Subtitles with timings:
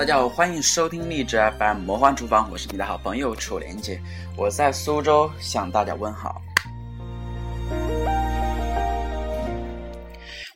[0.00, 4.00] 大家好，欢迎收听荔枝 FM 魔幻厨房，我是你的好朋友楚莲姐，
[4.34, 6.40] 我在苏州向大家问好。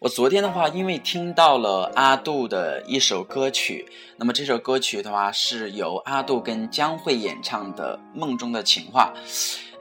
[0.00, 3.86] 我昨天的话，因为听到了阿杜的一首歌曲，
[4.16, 9.12] 那么这首歌曲的话是由阿杜跟江蕙演唱的《梦中的情话》。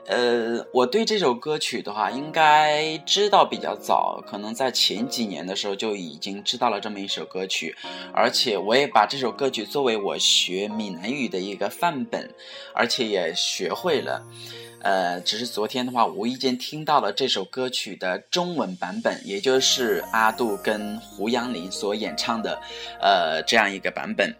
[0.06, 7.74] 呃，我对这首歌曲的话，应该知道比较早，可能在前几年的时候就已经知道了这么一首歌曲，
[8.12, 12.28] 而且我也把这首歌曲作为我学闽南语的一个范本，
[12.74, 14.22] 而且也学会了。
[14.84, 22.60] 呃，只是昨天的话，无意间听到了这首歌曲的中文版本，也就是阿杜跟胡杨林所演唱的，
[23.00, 24.32] 呃，这样一个版本。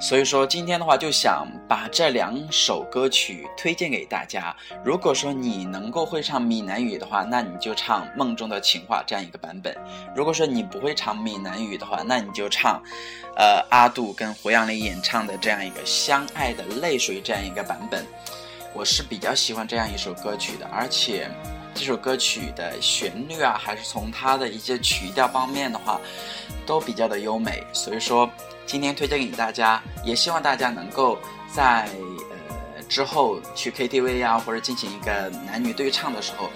[0.00, 4.56] 所以说今天的话，就想把这两首歌曲推荐给大家。
[4.82, 9.74] 如果说你能够会唱闽南语的话，那你就唱《梦中的情话》这样一个版本；
[10.14, 12.80] 如果说你不会唱闽南语的话，那你就唱，
[13.36, 18.06] 呃，阿杜跟胡杨林演唱的这样一个《相爱的泪水》这样一个版本。
[18.74, 21.30] 我是比较喜欢这样一首歌曲的，而且
[21.74, 26.00] 这首歌曲的旋律啊，还是从它的一些曲调方面的话，
[26.66, 27.64] 都比较的优美。
[27.72, 28.30] 所以说，
[28.66, 31.18] 今天推荐给大家，也希望大家能够
[31.52, 31.88] 在
[32.30, 36.48] 呃之后去 KTV 呀，或者进行一个男女对唱的时候，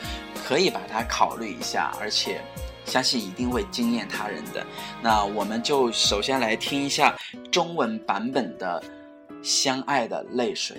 [0.46, 2.40] 可以把它考虑一下，而且
[2.84, 4.64] 相信一定会惊艳他人的。
[5.02, 7.14] 那我们就首先来听一下
[7.50, 8.82] 中文版本的
[9.44, 10.76] 《相爱的泪水》。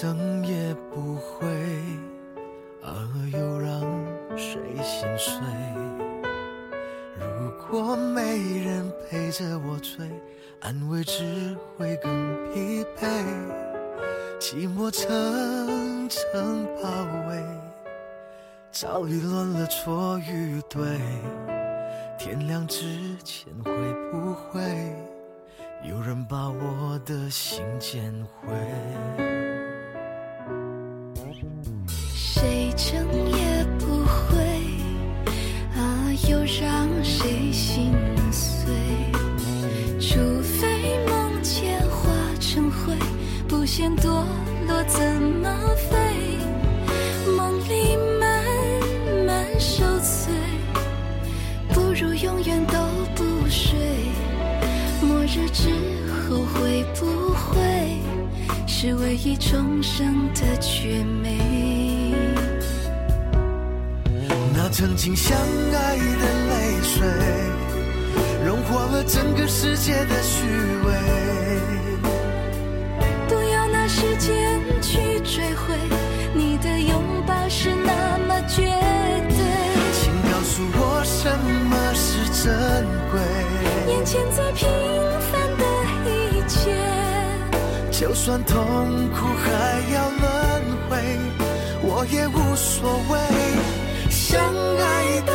[0.00, 1.46] 整也不会，
[2.82, 2.90] 而
[3.32, 3.80] 又让
[4.36, 5.40] 谁心碎？
[7.16, 10.10] 如果没人陪着我醉，
[10.62, 12.12] 安慰只会更
[12.52, 13.06] 疲惫。
[14.40, 16.90] 寂寞层层包
[17.28, 17.40] 围，
[18.72, 20.98] 早已乱了错与对。
[22.18, 23.70] 天亮之前会
[24.10, 24.60] 不会
[25.88, 29.43] 有人把我的心捡回？
[37.24, 37.92] 让谁心
[38.30, 38.70] 碎？
[39.98, 42.94] 除非梦见化成灰，
[43.48, 44.24] 不嫌堕。
[44.66, 45.00] 落怎
[45.42, 45.48] 么
[45.90, 45.96] 飞？
[47.36, 48.42] 梦里慢
[49.26, 50.32] 慢受罪，
[51.68, 52.78] 不如永远都
[53.14, 53.78] 不睡。
[55.02, 55.70] 末日之
[56.28, 57.98] 后会不会
[58.66, 61.38] 是唯一重生的绝美？
[64.54, 66.43] 那曾经相爱的
[66.94, 67.02] 水，
[68.46, 70.46] 融化了整个世界的虚
[70.86, 70.88] 伪。
[73.28, 75.74] 不要拿时间去追回
[76.32, 78.62] 你的拥抱是那么绝
[79.28, 79.38] 对，
[79.92, 81.28] 请告诉我什
[81.68, 82.04] 么是
[82.44, 83.20] 珍贵。
[83.92, 84.68] 眼前最平
[85.32, 85.64] 凡的
[86.06, 86.70] 一切，
[87.90, 88.54] 就算痛
[89.10, 89.48] 苦还
[89.92, 90.22] 要轮
[90.88, 90.92] 回，
[91.82, 93.18] 我也无所谓。
[94.10, 95.33] 相爱的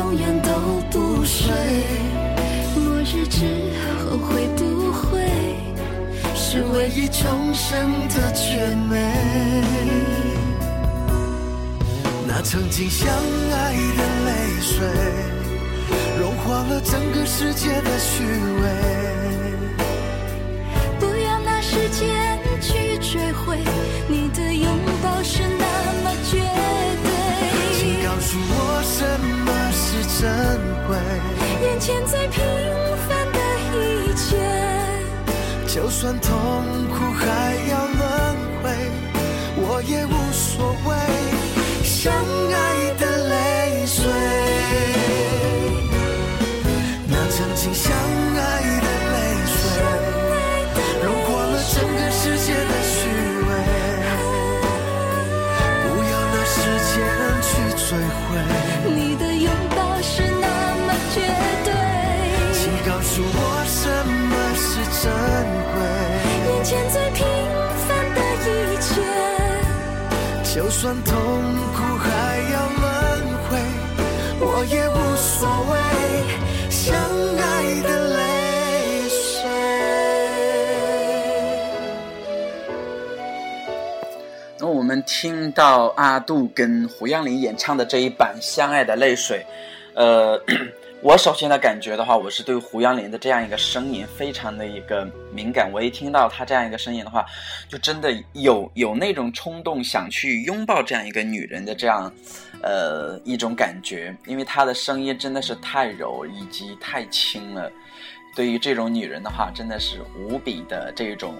[0.00, 0.48] 永远都
[0.90, 1.52] 不睡，
[2.74, 3.44] 末日之
[4.08, 5.20] 后会不会
[6.34, 8.96] 是唯一重生的绝美？
[12.26, 14.30] 那曾经相爱的泪
[14.62, 14.88] 水，
[16.18, 18.62] 融化了整个世界的虚伪。
[20.98, 23.58] 不要拿时间去追回，
[24.08, 24.66] 你的拥
[30.20, 30.28] 珍
[30.86, 30.98] 贵，
[31.62, 32.44] 眼前最平
[33.08, 33.38] 凡的
[33.72, 34.36] 一切，
[35.66, 36.30] 就算痛
[36.90, 38.02] 苦还要轮
[38.62, 38.64] 回，
[39.56, 40.88] 我也无所谓。
[41.82, 42.54] 相爱
[70.52, 72.10] 就算痛苦还
[72.50, 72.84] 要轮
[73.46, 73.56] 回，
[74.40, 75.72] 我也无所谓。
[76.68, 76.92] 相
[77.38, 78.18] 爱的泪
[79.08, 79.46] 水。
[84.58, 89.46] 那我们听到阿杜跟胡杨林演唱的这一版《相爱的泪水》，
[90.00, 90.36] 呃，
[91.02, 95.70] 我首先的感觉的话，我是对胡杨林的这样一个声音非常的一个敏感。
[95.72, 97.24] 我一听到他这样一个声音的话，
[97.70, 102.12] 就真的有有那种冲动想去拥抱这样一个女人的这样，
[102.62, 104.14] 呃，一种感觉。
[104.26, 107.72] 因为她的声音真的是太柔以及太轻了。
[108.36, 111.34] 对于这种女人的话，真的是无比的这种，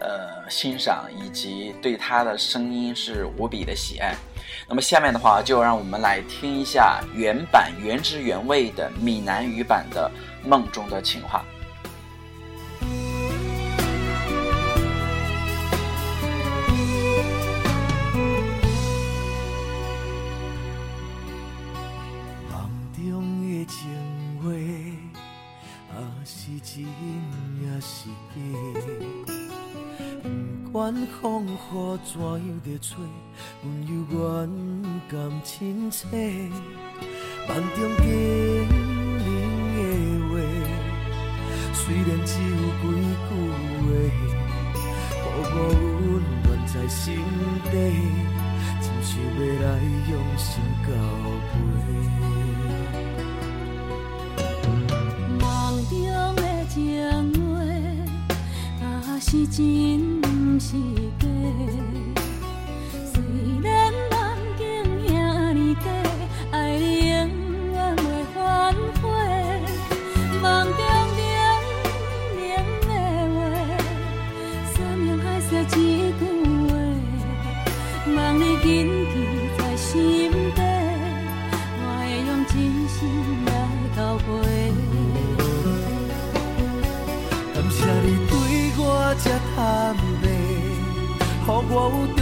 [0.00, 4.16] 呃，欣赏，以及对她的声音是无比的喜爱。
[4.68, 10.10] 那么下面的话，就让我们来听一下原版原汁原味的闽南语版的
[10.48, 11.44] 《梦中的情话》。
[30.74, 30.92] 不管
[31.22, 31.48] 风雨
[32.02, 32.98] 怎样的吹，
[33.62, 34.18] 阮犹原
[35.08, 36.04] 甘亲切。
[37.46, 38.04] 梦中经
[39.14, 39.22] 人
[39.70, 39.78] 的
[40.30, 40.34] 话，
[41.74, 43.30] 虽然只有几句
[43.84, 44.26] 话，予
[45.30, 45.56] 我
[46.02, 46.10] 温
[46.42, 46.98] 暖在心
[47.70, 47.72] 底。
[48.82, 49.78] 真想要来
[50.10, 50.50] 用心
[50.82, 50.88] 交
[51.52, 52.43] 陪。
[60.58, 60.76] 是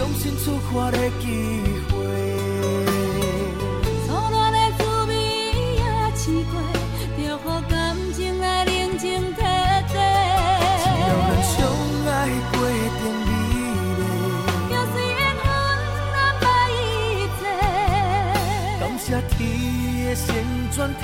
[0.03, 1.25] 重新出发的机
[1.87, 1.95] 会。
[4.05, 5.11] 错乱的滋味
[5.77, 5.81] 也
[6.13, 6.21] 试
[6.51, 6.53] 过，
[7.17, 7.39] 就予
[7.69, 7.73] 感
[8.13, 9.39] 情来冷静体
[9.87, 10.03] 只要。
[11.23, 11.55] 咱相
[12.05, 12.11] 爱
[12.51, 12.53] 过
[12.99, 14.03] 程美丽，
[14.67, 15.45] 就算缘分
[16.11, 16.75] 安排一
[17.39, 17.41] 切，
[18.81, 19.07] 感谢
[19.37, 19.39] 天
[20.03, 20.27] 的旋
[20.75, 21.01] 转体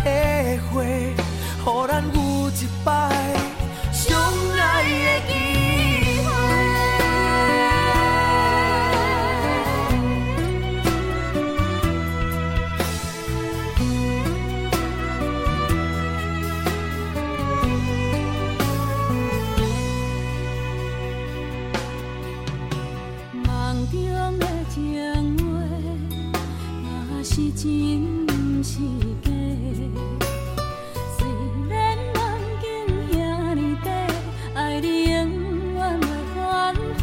[0.74, 0.76] 会，
[1.64, 2.18] 予咱有
[2.50, 2.52] 一
[2.84, 2.88] 摆
[3.94, 4.04] 相
[4.60, 4.90] 爱的
[5.26, 5.69] 机会
[27.32, 28.34] 是真不
[28.64, 28.80] 是
[29.22, 29.30] 假。
[31.16, 31.20] 虽
[31.70, 32.18] 然梦
[32.60, 32.66] 境
[33.12, 33.14] 遐
[33.54, 33.88] 尼短，
[34.56, 35.14] 爱你永
[35.76, 36.38] 远袂反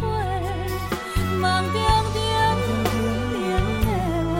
[0.00, 0.02] 悔。
[1.40, 1.76] 梦中
[2.12, 2.18] 冷
[3.34, 3.38] 冷
[3.84, 3.86] 的
[4.26, 4.34] 话，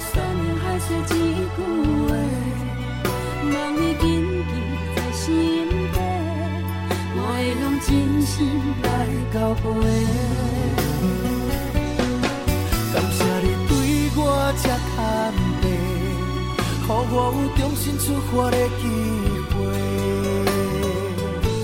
[0.00, 1.58] 山盟海誓一句
[2.08, 2.10] 话，
[3.52, 4.02] 望你谨
[4.48, 4.50] 记
[4.96, 5.22] 在心
[5.92, 5.96] 底，
[7.16, 7.30] 我会
[7.60, 7.86] 用真
[8.22, 8.32] 心
[8.82, 8.84] 来
[9.30, 10.63] 交陪。
[16.86, 18.82] 予我有重新出发的机
[19.48, 19.54] 会。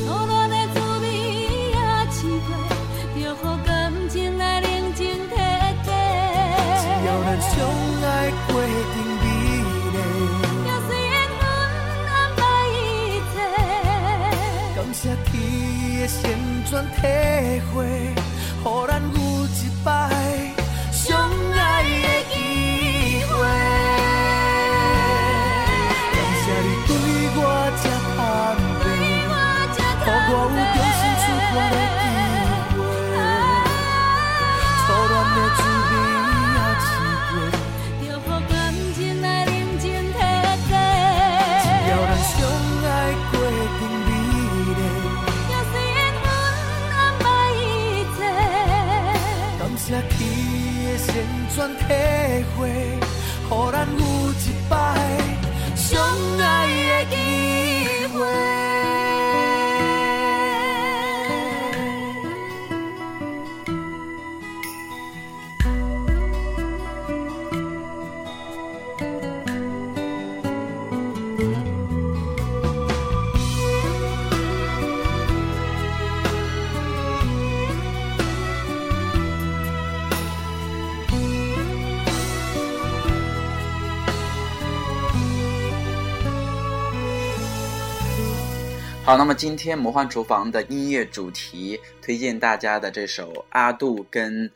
[0.07, 1.05] 错乱的滋味
[1.69, 1.79] 也
[2.11, 2.17] 试
[2.49, 2.51] 过，
[3.15, 3.69] 就予感
[4.09, 5.37] 情来冷静体
[5.85, 5.89] 地。
[6.81, 7.53] 只要咱相
[8.03, 8.05] 爱
[8.49, 8.73] 过程
[9.21, 9.95] 美丽，
[10.65, 11.43] 就算缘分
[12.09, 12.41] 安排
[12.73, 13.37] 一切，
[14.75, 15.31] 感谢天
[16.01, 16.19] 的旋
[16.71, 16.99] 转体
[17.75, 17.77] 会，
[51.61, 52.10] 旋转
[89.11, 94.49] 好，那么今天魔幻厨房的音乐主题推荐大家的这首阿杜跟，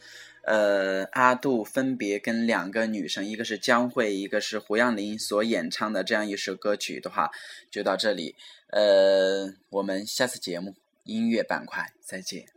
[0.45, 7.33] 呃阿杜分别跟两个女生，一个是江蕙，一个是胡杨林所演唱的这样一首歌曲的话，
[7.69, 8.37] 就到这里。
[8.69, 12.54] 呃，我们下次节目音乐板块再见。